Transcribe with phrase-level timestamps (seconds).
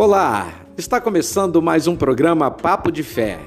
[0.00, 3.40] Olá, está começando mais um programa Papo de Fé.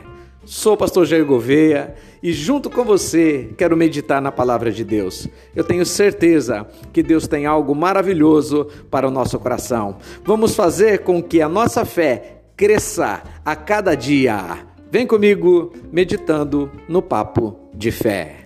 [0.43, 5.29] Sou o pastor Jair Gouveia e junto com você quero meditar na palavra de Deus.
[5.55, 9.95] Eu tenho certeza que Deus tem algo maravilhoso para o nosso coração.
[10.25, 14.67] Vamos fazer com que a nossa fé cresça a cada dia.
[14.91, 18.40] Vem comigo meditando no Papo de Fé.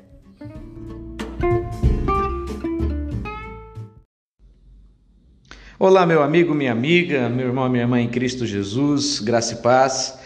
[5.77, 10.17] Olá, meu amigo, minha amiga, meu irmão, minha irmã em Cristo Jesus, graça e paz.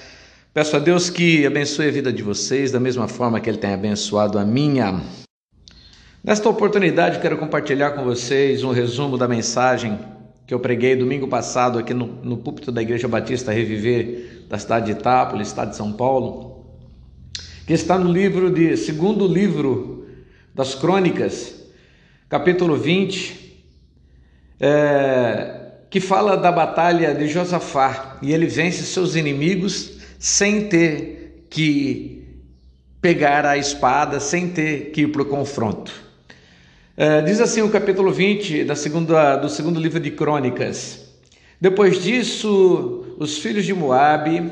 [0.54, 3.74] Peço a Deus que abençoe a vida de vocês da mesma forma que Ele tem
[3.74, 5.02] abençoado a minha.
[6.24, 9.98] Nesta oportunidade, quero compartilhar com vocês um resumo da mensagem
[10.46, 14.86] que eu preguei domingo passado aqui no, no púlpito da Igreja Batista Reviver da cidade
[14.86, 16.64] de Itápolis, estado de São Paulo,
[17.66, 20.06] que está no livro de segundo livro
[20.54, 21.56] das Crônicas,
[22.30, 23.49] capítulo 20,
[24.60, 25.60] é,
[25.90, 32.28] que fala da batalha de Josafá e ele vence seus inimigos sem ter que
[33.02, 35.92] pegar a espada, sem ter que ir para o confronto.
[36.98, 41.08] É, diz assim o capítulo 20 da segunda, do segundo livro de Crônicas.
[41.60, 44.52] Depois disso, os filhos de Moabe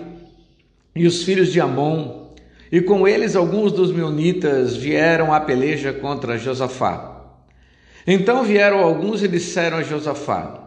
[0.95, 2.27] e os filhos de Amon,
[2.71, 7.16] e com eles alguns dos meunitas vieram à peleja contra Josafá.
[8.09, 10.63] Então vieram alguns e disseram a Josafá: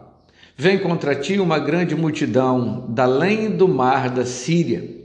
[0.55, 5.01] Vem contra ti uma grande multidão da além do mar da Síria.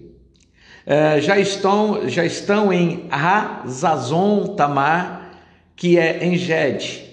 [0.84, 5.30] É, já, estão, já estão em Hazazon Tamar,
[5.74, 7.04] que é em Gede.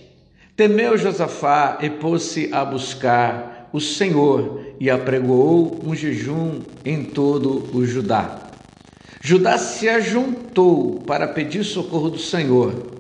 [0.58, 7.84] Temeu Josafá e pôs-se a buscar o Senhor e apregoou um jejum em todo o
[7.86, 8.42] Judá.
[9.22, 12.93] Judá se ajuntou para pedir socorro do Senhor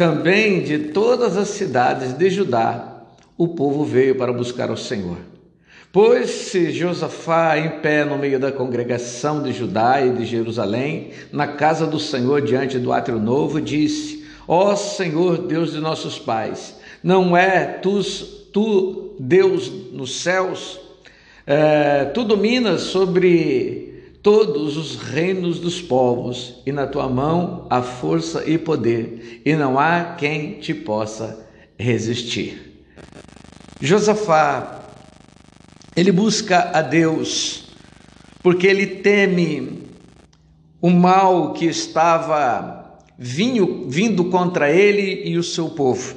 [0.00, 3.02] também de todas as cidades de Judá,
[3.36, 5.18] o povo veio para buscar o Senhor.
[5.92, 11.86] Pôs-se Josafá em pé no meio da congregação de Judá e de Jerusalém, na casa
[11.86, 17.66] do Senhor, diante do átrio novo, disse: Ó Senhor, Deus de nossos pais, não é
[17.66, 18.00] tu,
[18.54, 20.80] tu Deus nos céus?
[21.46, 23.89] É, tu dominas sobre
[24.22, 29.78] todos os reinos dos povos, e na tua mão há força e poder, e não
[29.78, 31.46] há quem te possa
[31.78, 32.84] resistir.
[33.80, 34.84] Josafá,
[35.96, 37.64] ele busca a Deus,
[38.42, 39.84] porque ele teme
[40.80, 46.16] o mal que estava vinho, vindo contra ele e o seu povo.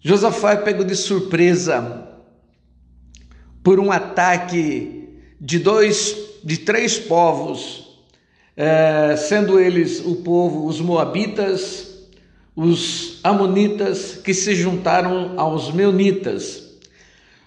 [0.00, 2.08] Josafá é pego de surpresa
[3.62, 5.08] por um ataque
[5.40, 7.98] de dois de três povos,
[8.54, 11.94] é, sendo eles o povo, os Moabitas,
[12.54, 16.62] os Amonitas, que se juntaram aos Meunitas.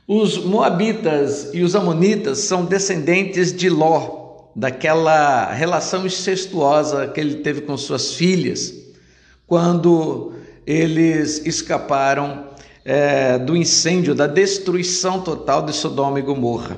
[0.08, 4.26] Os Moabitas e os Amonitas são descendentes de Ló,
[4.56, 8.74] daquela relação incestuosa que ele teve com suas filhas,
[9.46, 10.34] quando
[10.66, 12.48] eles escaparam
[12.84, 16.78] é, do incêndio, da destruição total de Sodoma e Gomorra.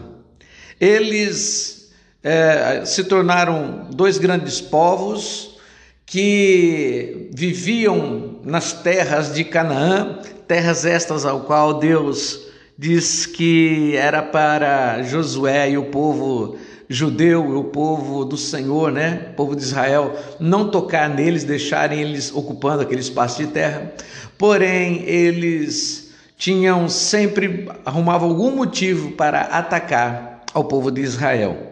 [0.80, 1.79] Eles
[2.24, 5.58] é, se tornaram dois grandes povos
[6.06, 12.48] que viviam nas terras de Canaã, terras estas ao qual Deus
[12.78, 16.58] diz que era para Josué e o povo
[16.90, 22.34] judeu, o povo do Senhor, né, o povo de Israel, não tocar neles, deixarem eles
[22.34, 23.94] ocupando aquele espaço de terra.
[24.38, 31.69] Porém, eles tinham sempre arrumavam algum motivo para atacar ao povo de Israel.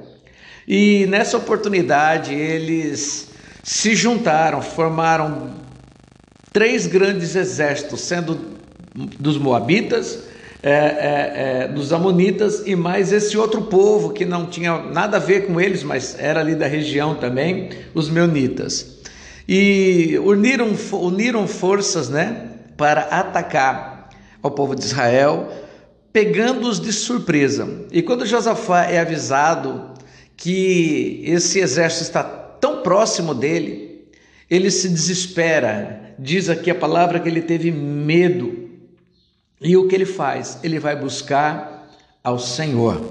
[0.68, 3.30] E nessa oportunidade eles
[3.64, 5.52] se juntaram, formaram
[6.52, 8.38] três grandes exércitos, sendo
[8.94, 10.20] dos Moabitas,
[10.62, 11.34] é, é,
[11.64, 15.62] é, dos Amonitas e mais esse outro povo que não tinha nada a ver com
[15.62, 18.98] eles, mas era ali da região também, os Meunitas.
[19.48, 24.10] E uniram, uniram forças né, para atacar
[24.44, 25.50] ao povo de Israel,
[26.12, 27.86] pegando-os de surpresa.
[27.92, 29.96] E quando Josafá é avisado
[30.38, 34.08] que esse exército está tão próximo dele,
[34.50, 36.14] ele se desespera.
[36.20, 38.70] Diz aqui a palavra que ele teve medo.
[39.60, 40.60] E o que ele faz?
[40.64, 41.90] Ele vai buscar
[42.24, 43.04] ao Senhor.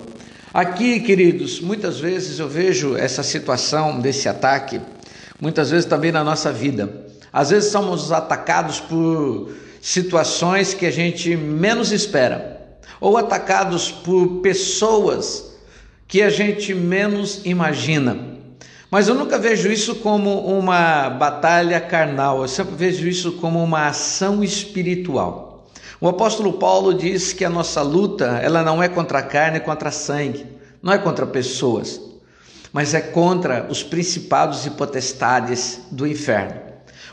[0.54, 4.80] Aqui, queridos, muitas vezes eu vejo essa situação desse ataque,
[5.40, 7.06] muitas vezes também na nossa vida.
[7.32, 9.52] Às vezes somos atacados por
[9.82, 15.55] situações que a gente menos espera, ou atacados por pessoas
[16.08, 18.16] que a gente menos imagina.
[18.90, 23.88] Mas eu nunca vejo isso como uma batalha carnal, eu sempre vejo isso como uma
[23.88, 25.66] ação espiritual.
[26.00, 29.60] O apóstolo Paulo diz que a nossa luta, ela não é contra a carne, é
[29.60, 30.46] contra sangue,
[30.82, 32.00] não é contra pessoas,
[32.72, 36.60] mas é contra os principados e potestades do inferno.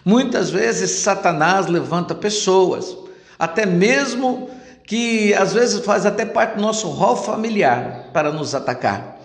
[0.06, 2.96] Muitas vezes Satanás levanta pessoas,
[3.40, 4.50] até mesmo
[4.86, 9.20] que às vezes faz até parte do nosso rol familiar para nos atacar.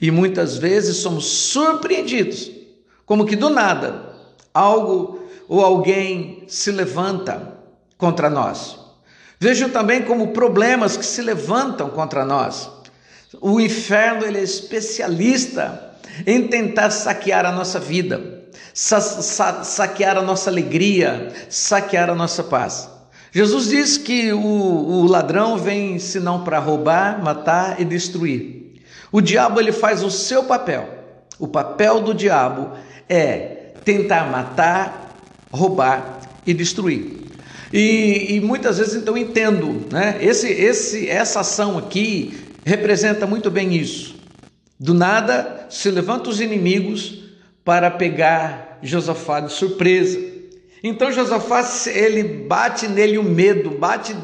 [0.00, 2.50] E muitas vezes somos surpreendidos,
[3.04, 4.12] como que do nada
[4.52, 7.58] algo ou alguém se levanta
[7.96, 8.78] contra nós.
[9.38, 12.70] Vejo também como problemas que se levantam contra nós.
[13.40, 18.44] O inferno ele é especialista em tentar saquear a nossa vida,
[18.74, 22.88] sa sa saquear a nossa alegria, saquear a nossa paz.
[23.32, 28.74] Jesus diz que o, o ladrão vem senão para roubar, matar e destruir.
[29.10, 30.86] O diabo ele faz o seu papel.
[31.38, 32.72] O papel do diabo
[33.08, 35.16] é tentar matar,
[35.50, 37.22] roubar e destruir.
[37.72, 40.18] E, e muitas vezes então entendo, né?
[40.20, 44.14] Esse, esse, essa ação aqui representa muito bem isso.
[44.78, 47.24] Do nada se levantam os inimigos
[47.64, 50.31] para pegar Josafá de surpresa.
[50.82, 54.16] Então Josafá, ele bate nele o medo, bate,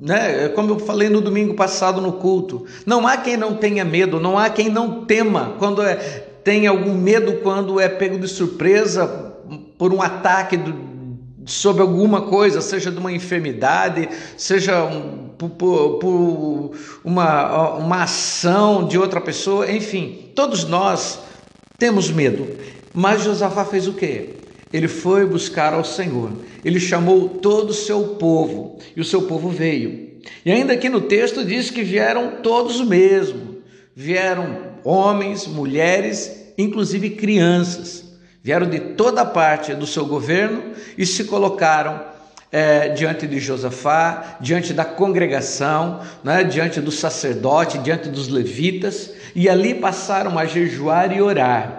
[0.00, 2.64] né, como eu falei no domingo passado no culto.
[2.86, 5.96] Não há quem não tenha medo, não há quem não tema quando é,
[6.42, 9.06] tem algum medo quando é pego de surpresa
[9.76, 10.74] por um ataque do,
[11.44, 16.72] sobre alguma coisa, seja de uma enfermidade, seja um, por, por, por
[17.04, 21.20] uma, uma ação de outra pessoa, enfim, todos nós
[21.78, 22.46] temos medo.
[22.94, 24.37] Mas Josafá fez o quê?
[24.72, 26.32] Ele foi buscar ao Senhor.
[26.64, 30.18] Ele chamou todo o seu povo e o seu povo veio.
[30.44, 33.58] E ainda aqui no texto diz que vieram todos mesmo.
[33.94, 38.04] Vieram homens, mulheres, inclusive crianças.
[38.42, 42.00] Vieram de toda parte do seu governo e se colocaram
[42.52, 49.48] é, diante de Josafá, diante da congregação, né, diante do sacerdote, diante dos levitas, e
[49.48, 51.77] ali passaram a jejuar e orar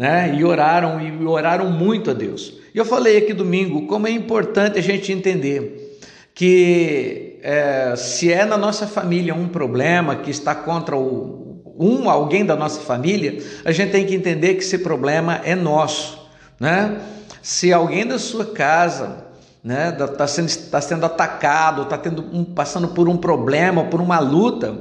[0.00, 0.34] né?
[0.34, 2.54] E oraram e oraram muito a Deus.
[2.74, 6.00] E eu falei aqui domingo como é importante a gente entender
[6.34, 12.46] que é, se é na nossa família um problema que está contra o, um alguém
[12.46, 16.98] da nossa família, a gente tem que entender que esse problema é nosso, né?
[17.42, 19.26] Se alguém da sua casa
[19.62, 22.00] né, está sendo, tá sendo atacado, está
[22.32, 24.78] um, passando por um problema, por uma luta,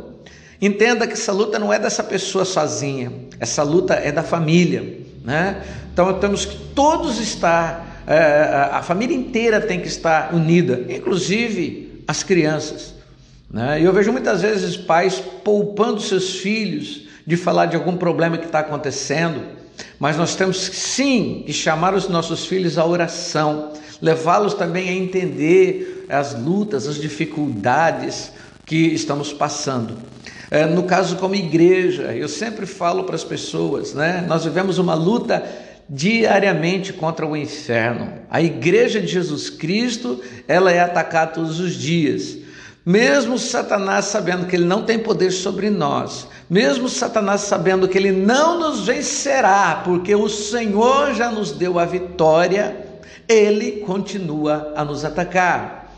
[0.61, 4.98] entenda que essa luta não é dessa pessoa sozinha, essa luta é da família.
[5.23, 5.63] Né?
[5.93, 12.23] Então temos que todos estar, é, a família inteira tem que estar unida, inclusive as
[12.23, 12.95] crianças.
[13.49, 13.81] Né?
[13.81, 18.45] E eu vejo muitas vezes pais poupando seus filhos de falar de algum problema que
[18.45, 19.41] está acontecendo,
[19.99, 26.05] mas nós temos sim que chamar os nossos filhos à oração, levá-los também a entender
[26.09, 28.31] as lutas, as dificuldades
[28.65, 29.97] que estamos passando.
[30.51, 34.25] É, no caso, como igreja, eu sempre falo para as pessoas, né?
[34.27, 35.43] Nós vivemos uma luta
[35.87, 38.13] diariamente contra o inferno.
[38.29, 42.37] A igreja de Jesus Cristo, ela é atacada todos os dias.
[42.85, 48.11] Mesmo Satanás sabendo que ele não tem poder sobre nós, mesmo Satanás sabendo que ele
[48.11, 52.75] não nos vencerá, porque o Senhor já nos deu a vitória,
[53.27, 55.88] ele continua a nos atacar.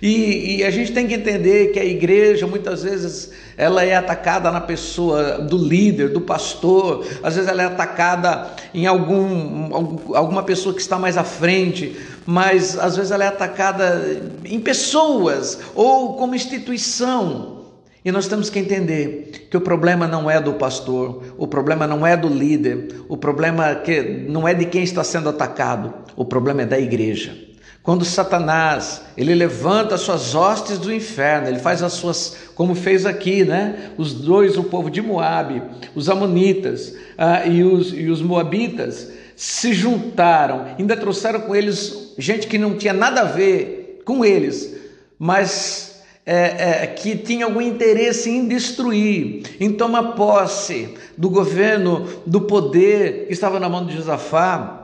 [0.00, 4.50] E, e, a gente tem que entender que a igreja muitas vezes ela é atacada
[4.50, 9.74] na pessoa do líder, do pastor, às vezes ela é atacada em algum,
[10.14, 15.58] alguma pessoa que está mais à frente, mas às vezes ela é atacada em pessoas
[15.74, 17.58] ou como instituição.
[18.04, 22.06] E nós temos que entender que o problema não é do pastor, o problema não
[22.06, 26.62] é do líder, o problema que não é de quem está sendo atacado, o problema
[26.62, 27.47] é da igreja.
[27.88, 33.06] Quando Satanás, ele levanta as suas hostes do inferno, ele faz as suas, como fez
[33.06, 33.92] aqui, né?
[33.96, 35.62] Os dois, o povo de Moabe,
[35.94, 42.46] os amonitas ah, e, os, e os moabitas, se juntaram, ainda trouxeram com eles gente
[42.46, 44.76] que não tinha nada a ver com eles,
[45.18, 52.42] mas é, é, que tinha algum interesse em destruir, em tomar posse do governo, do
[52.42, 54.77] poder que estava na mão de Josafá.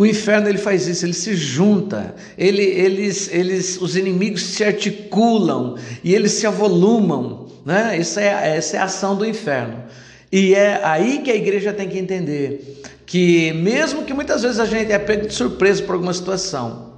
[0.00, 5.76] O inferno ele faz isso, ele se junta, ele, eles, eles, os inimigos se articulam
[6.02, 7.98] e eles se avolumam, né?
[7.98, 9.84] Essa é, essa é a ação do inferno.
[10.32, 14.64] E é aí que a igreja tem que entender que, mesmo que muitas vezes a
[14.64, 16.94] gente é pego de surpresa por alguma situação,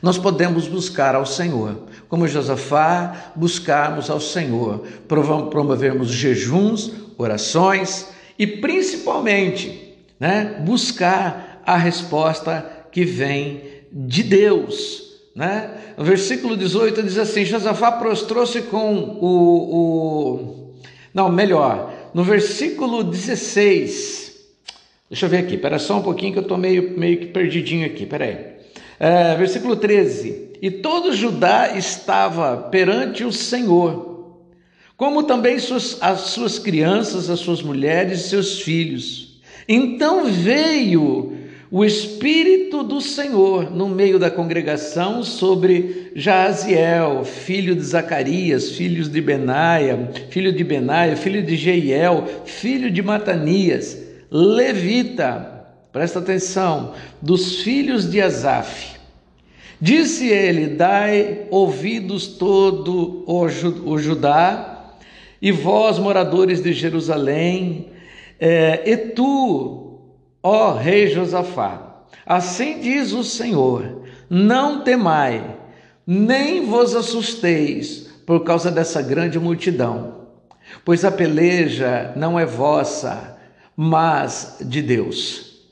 [0.00, 8.06] nós podemos buscar ao Senhor, como Josafá, buscarmos ao Senhor, promovermos jejuns, orações
[8.38, 15.02] e principalmente né, buscar a resposta que vem de Deus,
[15.34, 15.70] Né?
[15.96, 19.26] No versículo 18 diz assim: Josafá prostrou-se com o,
[19.74, 20.74] o.
[21.12, 24.24] Não, melhor, no versículo 16.
[25.10, 27.86] Deixa eu ver aqui, espera só um pouquinho que eu estou meio, meio que perdidinho
[27.86, 28.54] aqui, peraí.
[28.98, 34.38] É, versículo 13: E todo Judá estava perante o Senhor,
[34.96, 39.40] como também suas, as suas crianças, as suas mulheres e seus filhos.
[39.68, 41.33] Então veio
[41.76, 49.20] o Espírito do Senhor no meio da congregação sobre Jaziel, filho de Zacarias, filho de
[49.20, 54.00] Benaia, filho de Benaia, filho de Jeiel, filho de Matanias,
[54.30, 58.94] levita, presta atenção, dos filhos de Asaf.
[59.80, 64.94] Disse ele: Dai ouvidos todo o, Judá,
[65.42, 67.88] e vós, moradores de Jerusalém,
[68.38, 69.83] é, e tu,
[70.46, 75.56] Ó rei Josafá, assim diz o Senhor: não temai,
[76.06, 80.26] nem vos assusteis por causa dessa grande multidão,
[80.84, 83.38] pois a peleja não é vossa,
[83.74, 85.64] mas de Deus.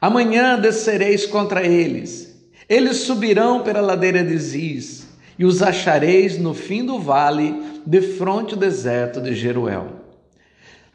[0.00, 2.36] Amanhã descereis contra eles,
[2.68, 5.06] eles subirão pela ladeira de Ziz,
[5.38, 9.86] e os achareis no fim do vale, de fronte ao deserto de Jeruel.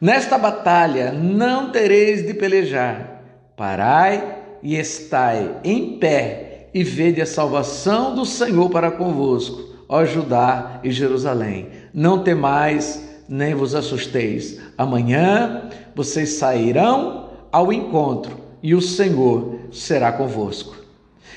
[0.01, 3.10] Nesta batalha não tereis de pelejar,
[3.61, 10.79] Parai e estai em pé e vede a salvação do Senhor para convosco, ó Judá
[10.83, 11.67] e Jerusalém.
[11.93, 14.59] Não temais, nem vos assusteis.
[14.75, 20.75] Amanhã vocês sairão ao encontro e o Senhor será convosco.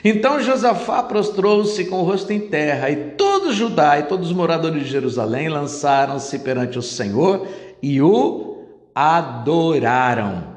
[0.02, 4.82] Então Josafá prostrou-se com o rosto em terra, e todo Judá e todos os moradores
[4.82, 7.46] de Jerusalém lançaram-se perante o Senhor
[7.82, 8.64] e o
[8.94, 10.53] adoraram.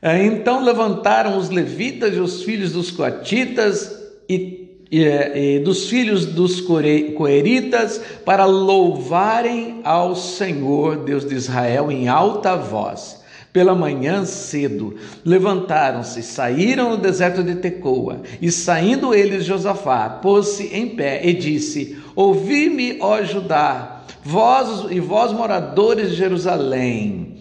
[0.00, 3.90] É, então levantaram os levitas e os filhos dos coatitas
[4.28, 12.08] e, e, e dos filhos dos coeritas para louvarem ao Senhor Deus de Israel em
[12.08, 13.24] alta voz.
[13.56, 20.90] Pela manhã cedo, levantaram-se, saíram no deserto de Tecoa, e saindo eles, Josafá pôs-se em
[20.90, 27.35] pé e disse: Ouvi-me, ó Judá, vós e vós moradores de Jerusalém,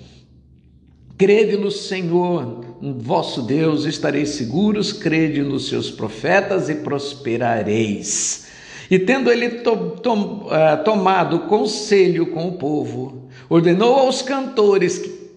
[1.17, 8.47] Crede no Senhor, vosso Deus, estareis seguros, crede nos seus profetas e prosperareis.
[8.91, 15.29] E tendo ele to, uh, tomado conselho com o povo, ordenou aos cantores que,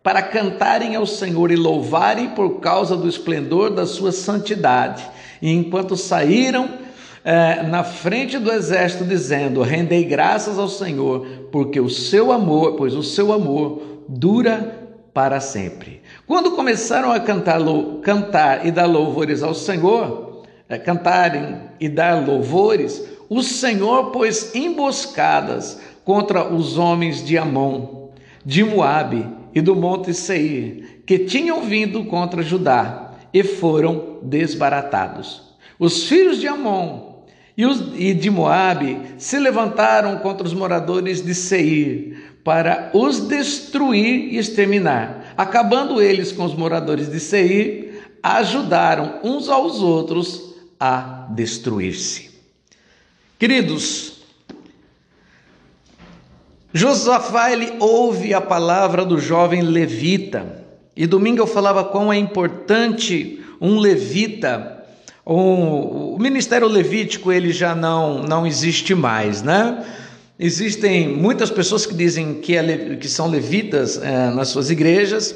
[0.00, 5.04] para cantarem ao Senhor e louvarem por causa do esplendor da sua santidade.
[5.42, 11.90] E enquanto saíram uh, na frente do exército, dizendo: Rendei graças ao Senhor, porque o
[11.90, 14.85] seu amor, pois o seu amor dura
[15.16, 16.02] para sempre.
[16.26, 17.58] Quando começaram a cantar,
[18.02, 25.80] cantar e dar louvores ao Senhor, é, cantarem e dar louvores, o Senhor pôs emboscadas
[26.04, 28.10] contra os homens de Amon,
[28.44, 35.56] de Moabe e do monte Seir, que tinham vindo contra Judá e foram desbaratados.
[35.78, 37.22] Os filhos de Amon
[37.56, 37.64] e,
[38.10, 45.34] e de Moabe se levantaram contra os moradores de Seir para os destruir e exterminar.
[45.36, 52.30] Acabando eles com os moradores de Seir, ajudaram uns aos outros a destruir-se.
[53.36, 54.18] Queridos,
[56.72, 60.64] Josafá ele ouve a palavra do jovem levita.
[60.94, 64.84] E domingo eu falava quão é importante um levita.
[65.24, 69.84] O ministério levítico ele já não não existe mais, né?
[70.38, 75.34] Existem muitas pessoas que dizem que, é, que são levitas é, nas suas igrejas,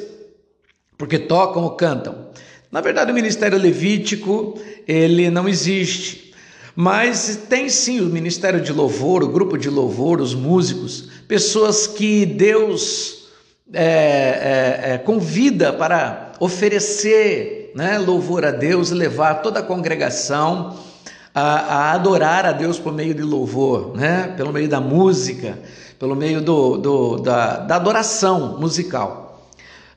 [0.99, 2.27] porque tocam ou cantam.
[2.71, 6.35] Na verdade, o ministério levítico ele não existe,
[6.77, 12.27] mas tem sim o ministério de louvor, o grupo de louvor, os músicos, pessoas que
[12.27, 13.31] Deus
[13.73, 20.77] é, convida para oferecer né, louvor a Deus levar toda a congregação
[21.35, 24.35] a, a, adorar a Deus por meio de louvor, né?
[24.37, 25.59] pelo meio da música,
[25.99, 29.49] pelo meio do, do da, da, adoração musical.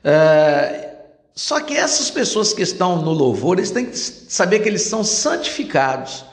[0.02, 0.90] É,
[1.34, 5.02] só que essas pessoas que estão no louvor, eles têm que saber que eles são
[5.02, 6.24] santificados.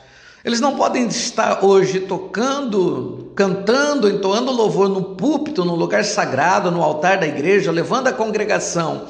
[0.44, 6.82] Eles não podem estar hoje tocando, cantando, entoando louvor no púlpito, no lugar sagrado, no
[6.82, 9.06] altar da igreja, levando a congregação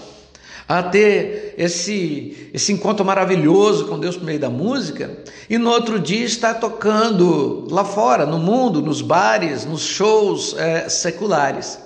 [0.79, 5.19] a ter esse, esse encontro maravilhoso com Deus por meio da música,
[5.51, 10.89] e no outro dia está tocando lá fora, no mundo, nos bares, nos shows é,
[10.89, 11.79] seculares.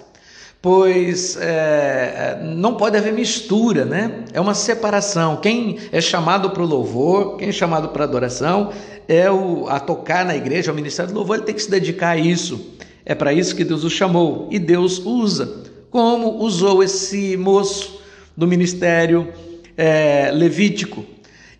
[0.62, 4.25] pois é, não pode haver mistura, né?
[4.33, 5.37] É uma separação.
[5.37, 8.71] Quem é chamado para o louvor, quem é chamado para adoração,
[9.09, 12.11] é o, a tocar na igreja, o ministério do louvor, ele tem que se dedicar
[12.11, 12.75] a isso.
[13.05, 17.97] É para isso que Deus o chamou e Deus usa, como usou esse moço
[18.37, 19.33] do ministério
[19.76, 21.05] é, levítico.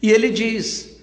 [0.03, 1.01] E ele diz: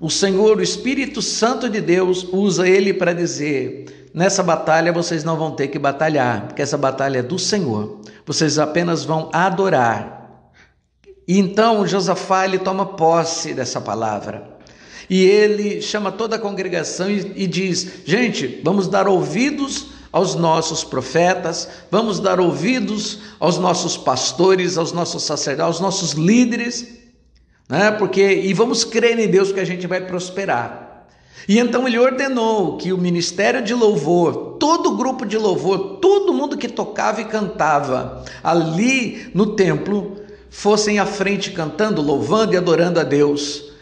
[0.00, 5.36] o Senhor, o Espírito Santo de Deus, usa ele para dizer: nessa batalha vocês não
[5.36, 8.00] vão ter que batalhar, porque essa batalha é do Senhor.
[8.24, 10.18] Vocês apenas vão adorar.
[11.26, 14.56] E então Josafá ele toma posse dessa palavra.
[15.10, 20.84] E ele chama toda a congregação e, e diz: gente, vamos dar ouvidos aos nossos
[20.84, 26.98] profetas, vamos dar ouvidos aos nossos pastores, aos nossos sacerdotes, aos nossos líderes,
[27.68, 27.90] né?
[27.90, 31.06] Porque e vamos crer em Deus que a gente vai prosperar.
[31.46, 36.34] E então ele ordenou que o ministério de louvor, todo o grupo de louvor, todo
[36.34, 40.16] mundo que tocava e cantava ali no templo,
[40.50, 43.72] fossem à frente cantando, louvando e adorando a Deus.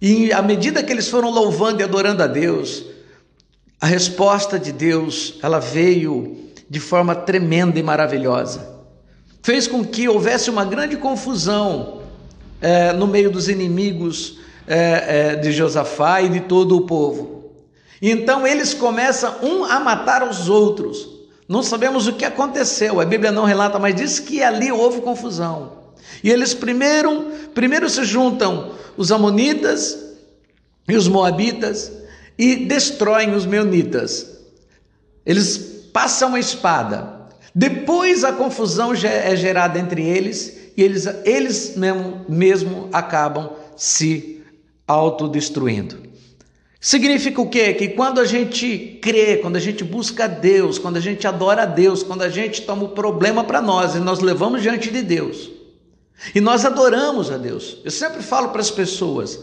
[0.00, 2.84] E à medida que eles foram louvando e adorando a Deus,
[3.80, 6.36] a resposta de Deus, ela veio
[6.68, 8.68] de forma tremenda e maravilhosa.
[9.42, 12.02] Fez com que houvesse uma grande confusão
[12.60, 17.50] é, no meio dos inimigos é, é, de Josafá e de todo o povo.
[18.02, 21.08] Então eles começam um a matar os outros.
[21.48, 25.80] Não sabemos o que aconteceu, a Bíblia não relata, mas diz que ali houve confusão.
[26.22, 29.98] E eles primeiro, primeiro se juntam os amonitas
[30.86, 31.90] e os moabitas,
[32.40, 34.26] e destroem os meunitas.
[35.26, 35.58] Eles
[35.92, 37.28] passam a espada.
[37.54, 44.42] Depois a confusão é gerada entre eles e eles, eles mesmo, mesmo acabam se
[44.88, 45.98] autodestruindo.
[46.80, 47.74] Significa o quê?
[47.74, 51.66] Que quando a gente crê, quando a gente busca Deus, quando a gente adora a
[51.66, 55.50] Deus, quando a gente toma o problema para nós e nós levamos diante de Deus,
[56.34, 57.76] e nós adoramos a Deus.
[57.84, 59.40] Eu sempre falo para as pessoas: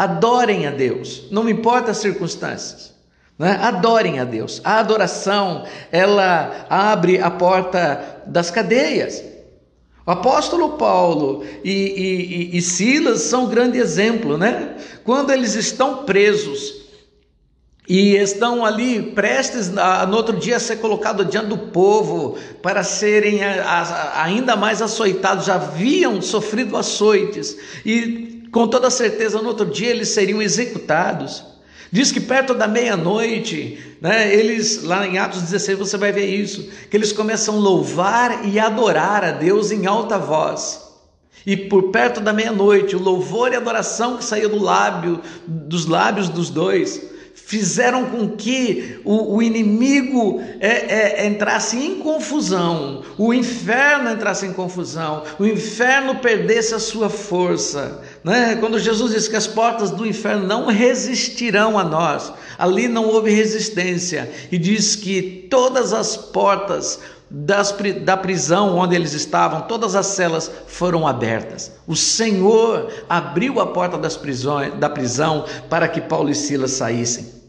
[0.00, 2.94] Adorem a Deus, não importa as circunstâncias.
[3.38, 3.58] Né?
[3.60, 4.58] Adorem a Deus.
[4.64, 9.22] A adoração, ela abre a porta das cadeias.
[10.06, 14.74] O apóstolo Paulo e, e, e Silas são um grande exemplo, né?
[15.04, 16.76] Quando eles estão presos
[17.86, 22.82] e estão ali prestes a, no outro dia a ser colocados diante do povo para
[22.82, 29.48] serem a, a, ainda mais açoitados, já haviam sofrido açoites e com toda certeza no
[29.48, 31.44] outro dia eles seriam executados.
[31.92, 36.70] Diz que perto da meia-noite, né, eles, lá em Atos 16 você vai ver isso,
[36.88, 40.88] que eles começam a louvar e adorar a Deus em alta voz.
[41.44, 46.28] E por perto da meia-noite, o louvor e adoração que saiu do lábio, dos lábios
[46.28, 54.10] dos dois, fizeram com que o, o inimigo é, é, entrasse em confusão, o inferno
[54.10, 58.02] entrasse em confusão, o inferno perdesse a sua força.
[58.22, 58.56] Né?
[58.56, 63.30] Quando Jesus disse que as portas do inferno não resistirão a nós, ali não houve
[63.30, 70.06] resistência, e diz que todas as portas das, da prisão onde eles estavam, todas as
[70.06, 71.72] celas foram abertas.
[71.86, 77.39] O Senhor abriu a porta das prisões, da prisão para que Paulo e Silas saíssem.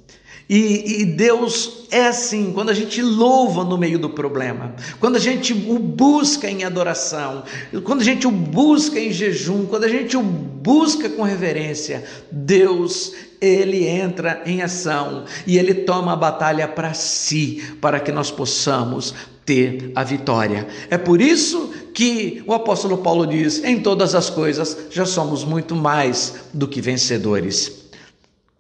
[0.53, 5.19] E, e, Deus é assim, quando a gente louva no meio do problema, quando a
[5.19, 7.43] gente o busca em adoração,
[7.85, 13.13] quando a gente o busca em jejum, quando a gente o busca com reverência, Deus,
[13.39, 19.13] ele entra em ação e ele toma a batalha para si, para que nós possamos
[19.45, 20.67] ter a vitória.
[20.89, 25.77] É por isso que o apóstolo Paulo diz: em todas as coisas já somos muito
[25.77, 27.81] mais do que vencedores.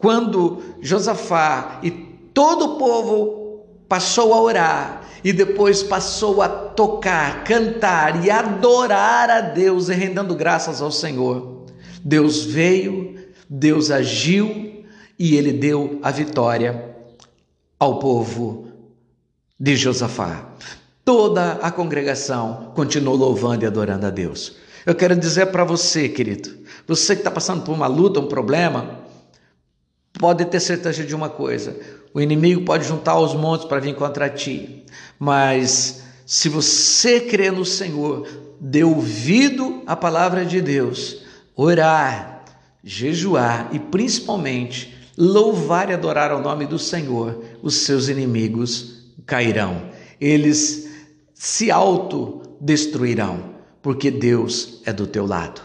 [0.01, 1.91] Quando Josafá e
[2.33, 9.41] todo o povo passou a orar e depois passou a tocar, cantar e adorar a
[9.41, 11.65] Deus e rendendo graças ao Senhor,
[12.03, 13.15] Deus veio,
[13.47, 14.83] Deus agiu
[15.19, 16.95] e ele deu a vitória
[17.79, 18.69] ao povo
[19.59, 20.49] de Josafá.
[21.05, 24.55] Toda a congregação continuou louvando e adorando a Deus.
[24.83, 29.00] Eu quero dizer para você, querido, você que está passando por uma luta, um problema,
[30.21, 31.75] pode ter certeza de uma coisa:
[32.13, 34.85] o inimigo pode juntar os montes para vir contra ti,
[35.17, 38.27] mas se você crer no Senhor,
[38.59, 41.23] dê ouvido à palavra de Deus,
[41.55, 42.45] orar,
[42.83, 49.89] jejuar e principalmente louvar e adorar ao nome do Senhor, os seus inimigos cairão.
[50.19, 50.89] Eles
[51.33, 55.61] se autodestruirão, porque Deus é do teu lado.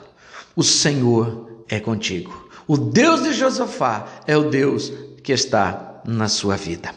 [0.55, 2.46] O Senhor é contigo.
[2.69, 6.91] O Deus de Josafá é o Deus que está na sua vida.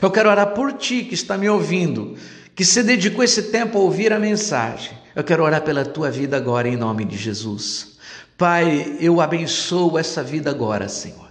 [0.00, 2.16] Eu quero orar por ti que está me ouvindo,
[2.56, 4.98] que se dedicou esse tempo a ouvir a mensagem.
[5.14, 7.98] Eu quero orar pela tua vida agora em nome de Jesus.
[8.36, 11.30] Pai, eu abençoo essa vida agora, Senhor.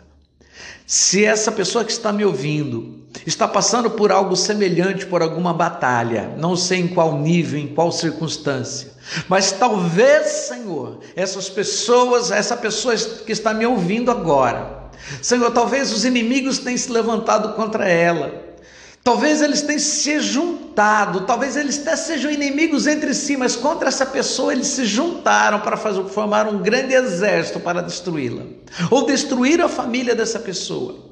[0.86, 6.34] Se essa pessoa que está me ouvindo está passando por algo semelhante, por alguma batalha,
[6.38, 8.91] não sei em qual nível, em qual circunstância,
[9.28, 14.90] mas talvez, Senhor, essas pessoas, essa pessoa que está me ouvindo agora,
[15.22, 18.52] Senhor, talvez os inimigos tenham se levantado contra ela.
[19.04, 24.06] Talvez eles tenham se juntado, talvez eles até sejam inimigos entre si, mas contra essa
[24.06, 28.44] pessoa eles se juntaram para fazer, formar um grande exército para destruí-la,
[28.92, 31.11] ou destruir a família dessa pessoa.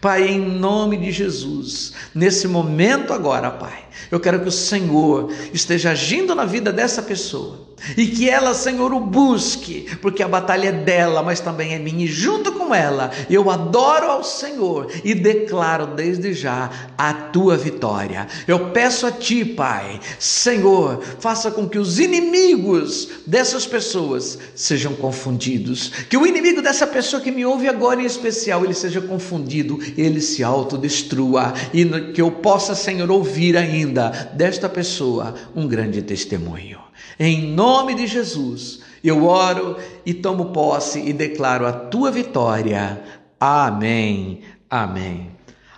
[0.00, 5.90] Pai, em nome de Jesus, nesse momento agora, Pai, eu quero que o Senhor esteja
[5.90, 10.72] agindo na vida dessa pessoa e que ela, Senhor, o busque, porque a batalha é
[10.72, 15.86] dela, mas também é minha, e junto com ela eu adoro ao Senhor e declaro
[15.88, 18.26] desde já a tua vitória.
[18.46, 25.90] Eu peço a ti, Pai, Senhor, faça com que os inimigos dessas pessoas sejam confundidos,
[26.08, 30.20] que o inimigo dessa pessoa que me ouve agora em especial, ele seja confundido, ele
[30.20, 36.91] se autodestrua e que eu possa, Senhor, ouvir ainda desta pessoa um grande testemunho.
[37.24, 43.00] Em nome de Jesus, eu oro e tomo posse e declaro a tua vitória.
[43.38, 44.40] Amém.
[44.68, 45.30] Amém.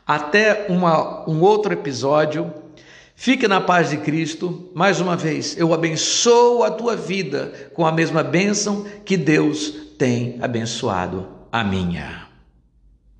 [0.06, 2.50] Até uma, um outro episódio.
[3.14, 4.70] Fique na paz de Cristo.
[4.74, 10.38] Mais uma vez, eu abençoo a tua vida com a mesma bênção que Deus tem
[10.40, 12.23] abençoado a minha.